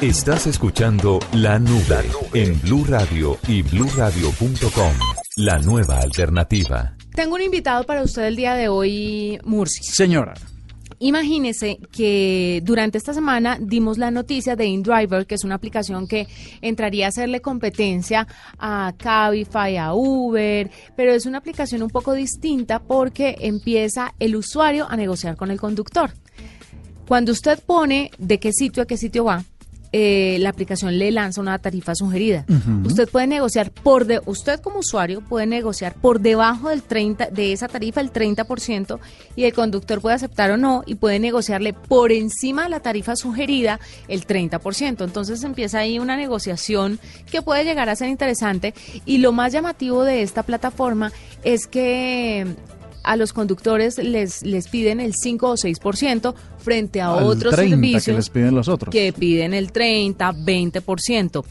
[0.00, 4.92] Estás escuchando La Nube, en Blue Radio y bluradio.com.
[5.36, 6.96] La nueva alternativa.
[7.14, 9.84] Tengo un invitado para usted el día de hoy, Murci.
[9.84, 10.34] Señora.
[10.98, 16.26] Imagínese que durante esta semana dimos la noticia de InDriver, que es una aplicación que
[16.60, 18.26] entraría a hacerle competencia
[18.58, 24.90] a Cabify, a Uber, pero es una aplicación un poco distinta porque empieza el usuario
[24.90, 26.10] a negociar con el conductor.
[27.06, 29.44] Cuando usted pone de qué sitio a qué sitio va,
[29.96, 32.44] eh, la aplicación le lanza una tarifa sugerida.
[32.84, 37.52] Usted puede negociar por de, usted como usuario puede negociar por debajo del 30 de
[37.52, 38.98] esa tarifa el 30%
[39.36, 43.14] y el conductor puede aceptar o no y puede negociarle por encima de la tarifa
[43.14, 43.78] sugerida
[44.08, 45.04] el 30%.
[45.04, 46.98] Entonces empieza ahí una negociación
[47.30, 48.74] que puede llegar a ser interesante
[49.04, 51.12] y lo más llamativo de esta plataforma
[51.44, 52.48] es que
[53.04, 58.12] a los conductores les, les piden el 5 o 6% frente a otros servicios que
[58.14, 58.90] les piden los otros.
[58.90, 61.44] que piden el 30, 20%.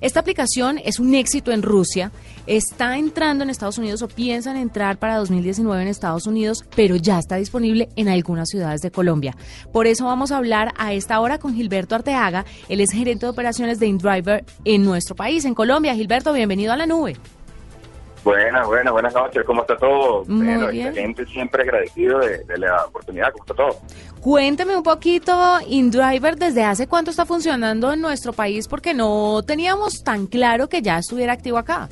[0.00, 2.12] Esta aplicación es un éxito en Rusia,
[2.46, 7.18] está entrando en Estados Unidos o piensan entrar para 2019 en Estados Unidos, pero ya
[7.18, 9.34] está disponible en algunas ciudades de Colombia.
[9.72, 13.30] Por eso vamos a hablar a esta hora con Gilberto Arteaga, él es gerente de
[13.30, 15.94] operaciones de InDriver en nuestro país, en Colombia.
[15.94, 17.16] Gilberto, bienvenido a la nube.
[18.26, 19.44] Buenas, buenas, buenas noches.
[19.44, 20.24] ¿Cómo está todo?
[20.24, 20.88] Muy bueno, bien.
[20.88, 23.30] excelente, siempre agradecido de, de la oportunidad.
[23.30, 23.80] ¿Cómo está todo?
[24.20, 25.32] Cuénteme un poquito,
[25.64, 28.66] InDriver, ¿desde hace cuánto está funcionando en nuestro país?
[28.66, 31.88] Porque no teníamos tan claro que ya estuviera activo acá.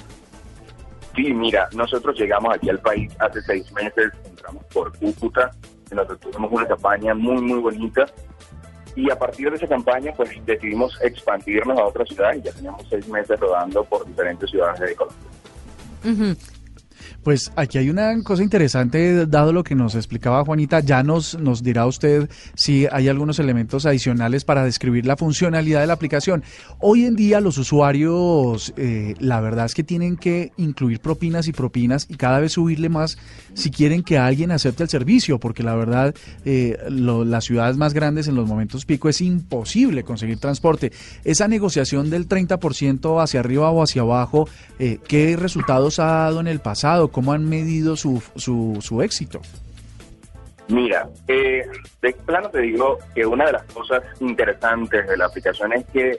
[1.15, 5.53] Sí, mira, nosotros llegamos aquí al país hace seis meses, entramos por Cúcuta,
[5.93, 8.07] nosotros tuvimos una campaña muy, muy bonita.
[8.97, 12.85] Y a partir de esa campaña, pues decidimos expandirnos a otras ciudades y ya teníamos
[12.91, 15.34] seis meses rodando por diferentes ciudades de Colombia.
[16.05, 16.54] Uh -huh.
[17.25, 21.63] Pues aquí hay una cosa interesante, dado lo que nos explicaba Juanita, ya nos, nos
[21.63, 26.45] dirá usted si hay algunos elementos adicionales para describir la funcionalidad de la aplicación.
[26.81, 31.53] Hoy en día los usuarios, eh, la verdad es que tienen que incluir propinas y
[31.53, 33.17] propinas y cada vez subirle más
[33.55, 36.15] si quieren que alguien acepte el servicio, porque la verdad
[36.45, 40.93] eh, lo- las ciudades más grandes en los momentos pico es imposible conseguir transporte.
[41.25, 44.47] Esa negociación del 30% hacia arriba o hacia abajo,
[44.79, 47.09] eh, ¿qué resultados ha dado en el pasado?
[47.15, 49.41] ¿Cómo han medido su, su, su éxito?
[50.67, 51.63] Mira, eh,
[52.03, 56.19] de plano te digo que una de las cosas interesantes de la aplicación es que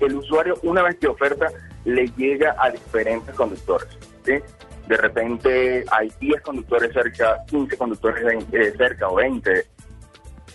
[0.00, 1.48] el usuario, una vez que oferta,
[1.84, 3.98] le llega a diferentes conductores.
[4.24, 4.32] ¿sí?
[4.86, 9.66] De repente hay 10 conductores cerca, 15 conductores eh, cerca o 20,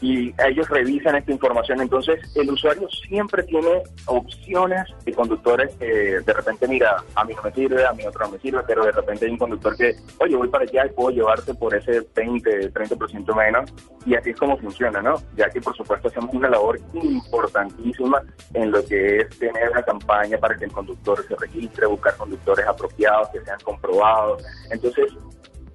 [0.01, 1.81] y ellos revisan esta información.
[1.81, 7.41] Entonces, el usuario siempre tiene opciones de conductores que de repente, mira, a mí no
[7.43, 9.95] me sirve, a mí otro no me sirve, pero de repente hay un conductor que,
[10.19, 13.73] oye, voy para allá y puedo llevarte por ese 20, 30% menos.
[14.05, 15.15] Y así es como funciona, ¿no?
[15.35, 18.21] Ya que, por supuesto, hacemos una labor importantísima
[18.53, 22.65] en lo que es tener una campaña para que el conductor se registre, buscar conductores
[22.67, 24.43] apropiados, que sean comprobados.
[24.69, 25.13] Entonces,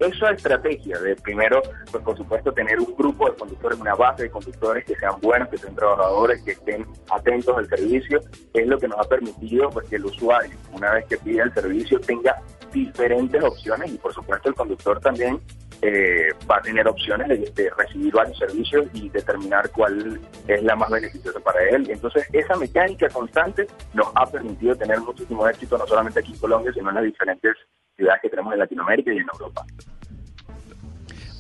[0.01, 4.31] esa estrategia de primero, pues por supuesto, tener un grupo de conductores, una base de
[4.31, 8.21] conductores que sean buenos, que sean trabajadores, que estén atentos al servicio,
[8.55, 11.53] es lo que nos ha permitido pues que el usuario, una vez que pide el
[11.53, 12.37] servicio, tenga
[12.73, 15.41] diferentes opciones y por supuesto el conductor también
[15.81, 20.75] eh, va a tener opciones de, de recibir varios servicios y determinar cuál es la
[20.75, 21.89] más beneficiosa para él.
[21.89, 26.73] Entonces, esa mecánica constante nos ha permitido tener muchísimo éxito, no solamente aquí en Colombia,
[26.73, 27.55] sino en las diferentes
[27.99, 29.67] ciudades que tenemos en Latinoamérica y en Europa.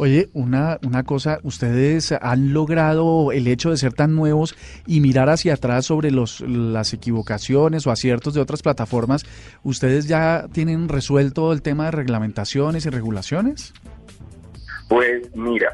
[0.00, 4.54] Oye, una, una cosa, ustedes han logrado el hecho de ser tan nuevos
[4.86, 9.24] y mirar hacia atrás sobre los, las equivocaciones o aciertos de otras plataformas.
[9.64, 13.74] ¿Ustedes ya tienen resuelto el tema de reglamentaciones y regulaciones?
[14.88, 15.72] Pues mira,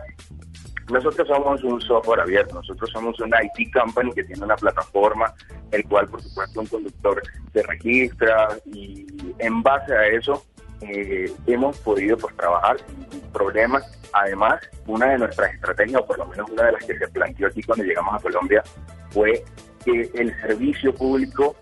[0.91, 5.35] nosotros somos un software abierto, nosotros somos una IT company que tiene una plataforma,
[5.71, 7.23] el cual por supuesto un conductor
[7.53, 9.07] se registra y
[9.39, 10.43] en base a eso
[10.89, 12.77] eh, hemos podido pues trabajar
[13.11, 13.85] sin problemas.
[14.13, 17.49] Además, una de nuestras estrategias, o por lo menos una de las que se planteó
[17.49, 18.63] aquí cuando llegamos a Colombia,
[19.11, 19.45] fue
[19.85, 21.57] que el servicio público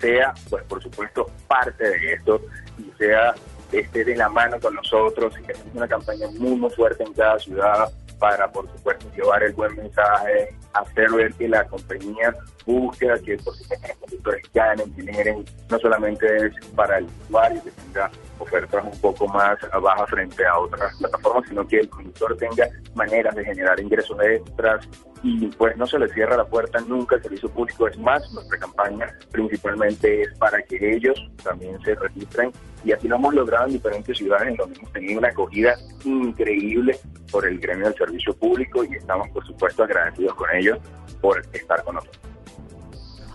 [0.00, 2.40] sea, pues por supuesto, parte de esto
[2.78, 3.34] y sea
[3.72, 7.12] esté de la mano con nosotros y que hacemos una campaña muy, muy fuerte en
[7.12, 12.34] cada ciudad para, por supuesto, llevar el buen mensaje, hacer ver que la compañía
[12.64, 18.10] busque que, por los conductores ganen, generen, no solamente es para el usuario que tenga
[18.38, 23.34] ofertas un poco más bajas frente a otras plataformas, sino que el conductor tenga maneras
[23.34, 24.88] de generar ingresos extras
[25.22, 27.88] y pues no se le cierra la puerta nunca al servicio público.
[27.88, 32.52] Es más, nuestra campaña principalmente es para que ellos también se registren
[32.84, 36.98] y así lo hemos logrado en diferentes ciudades en donde hemos tenido una acogida increíble
[37.30, 40.78] por el gremio del servicio público y estamos por supuesto agradecidos con ellos
[41.20, 42.29] por estar con nosotros.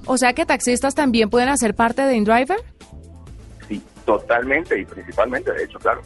[0.05, 2.59] O sea que taxistas también pueden hacer parte de InDriver.
[3.67, 6.01] Sí, totalmente y principalmente, de hecho, claro.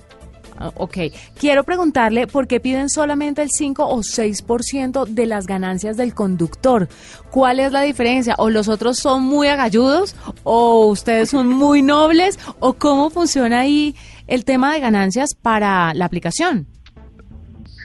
[0.61, 0.97] Ah, ok,
[1.39, 6.89] quiero preguntarle por qué piden solamente el 5 o 6% de las ganancias del conductor.
[7.31, 8.35] ¿Cuál es la diferencia?
[8.37, 10.17] ¿O los otros son muy agalludos?
[10.43, 12.37] ¿O ustedes son muy nobles?
[12.59, 13.95] ¿O cómo funciona ahí
[14.27, 16.67] el tema de ganancias para la aplicación?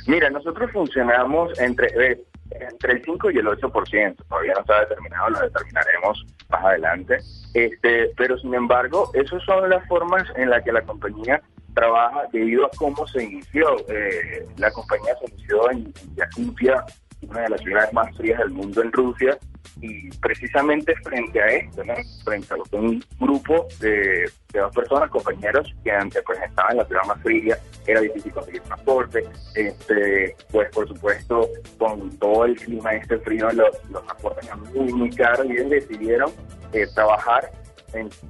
[0.08, 2.25] Mira, nosotros funcionamos entre, eh,
[2.61, 7.19] entre el 5 y el 8%, todavía no está determinado, lo determinaremos más adelante.
[7.55, 11.43] Este, pero sin embargo, esas son las formas en las que la compañía
[11.75, 13.77] trabaja debido a cómo se inició.
[13.89, 16.85] Eh, la compañía se inició en Yakutia,
[17.29, 19.38] una de las ciudades más frías del mundo en Rusia,
[19.81, 21.82] y precisamente frente a esto,
[22.25, 27.05] frente a un grupo de, dos personas, compañeros, que antes pues, estaban en la ciudad
[27.06, 29.25] más fría, era difícil conseguir transporte,
[29.55, 31.49] este, pues por supuesto
[31.79, 36.31] con todo el clima este frío los, los transportes eran muy, muy caros y decidieron
[36.73, 37.50] eh, trabajar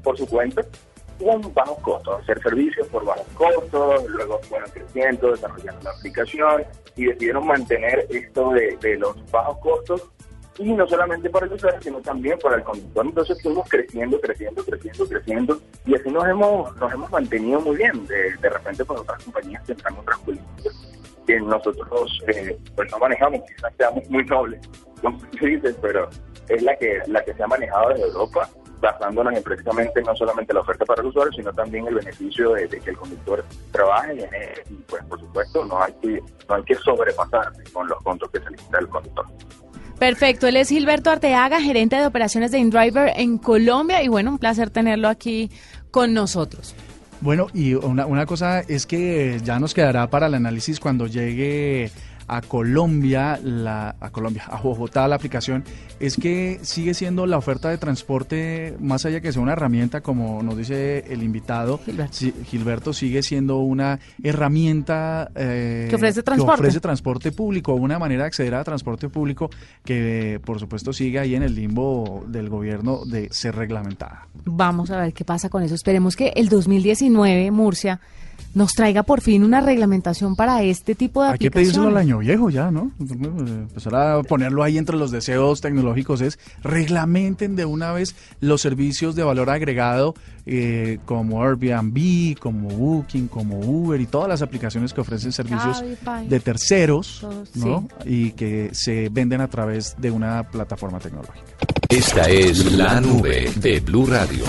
[0.02, 0.62] por su cuenta
[1.18, 6.64] con bajos costos, hacer servicios por bajos costos, luego fueron creciendo, desarrollando la aplicación
[6.96, 10.10] y decidieron mantener esto de, de los bajos costos
[10.58, 13.06] y no solamente para el usuario, sino también para el conductor.
[13.06, 18.06] Entonces fuimos creciendo, creciendo, creciendo, creciendo y así nos hemos nos hemos mantenido muy bien.
[18.06, 20.94] De, de repente, con otras compañías tendrán otras políticas
[21.26, 24.60] que nosotros eh, pues no manejamos, quizás seamos muy nobles,
[25.00, 26.08] como se pero
[26.48, 28.48] es la que la que se ha manejado desde Europa
[28.80, 32.68] basándonos en precisamente no solamente la oferta para el usuario, sino también el beneficio de,
[32.68, 34.28] que el conductor trabaje
[34.70, 38.40] y, pues por supuesto no hay que no hay que sobrepasarse con los contos que
[38.40, 39.26] se necesita el conductor.
[39.98, 44.38] Perfecto, él es Gilberto Arteaga, gerente de operaciones de InDriver en Colombia y bueno, un
[44.38, 45.50] placer tenerlo aquí
[45.90, 46.74] con nosotros.
[47.20, 51.90] Bueno, y una, una cosa es que ya nos quedará para el análisis cuando llegue
[52.28, 55.64] a Colombia, la, a Colombia, a Bogotá la aplicación,
[56.00, 60.42] es que sigue siendo la oferta de transporte, más allá que sea una herramienta, como
[60.42, 61.80] nos dice el invitado,
[62.46, 66.60] Gilberto, sigue siendo una herramienta eh, que, ofrece transporte.
[66.60, 69.50] ofrece transporte público, una manera de acceder a transporte público
[69.84, 74.28] que por supuesto sigue ahí en el limbo del gobierno de ser reglamentada.
[74.44, 75.74] Vamos a ver qué pasa con eso.
[75.74, 78.00] Esperemos que el 2019, Murcia,
[78.54, 81.44] nos traiga por fin una reglamentación para este tipo de aplicaciones.
[81.44, 82.92] Hay que pedírselo al año viejo ya, ¿no?
[83.00, 89.14] Empezar a ponerlo ahí entre los deseos tecnológicos es reglamenten de una vez los servicios
[89.14, 90.14] de valor agregado
[90.46, 95.82] eh, como Airbnb, como Booking, como Uber y todas las aplicaciones que ofrecen servicios
[96.28, 97.88] de terceros, ¿no?
[98.04, 101.44] Y que se venden a través de una plataforma tecnológica.
[101.88, 104.44] Esta es la nube de Blue Radio.